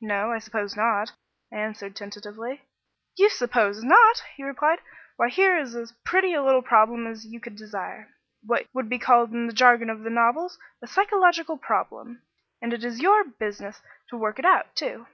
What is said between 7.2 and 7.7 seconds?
you could